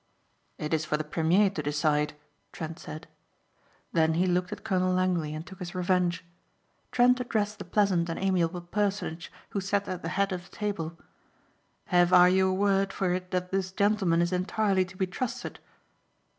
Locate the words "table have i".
10.57-12.29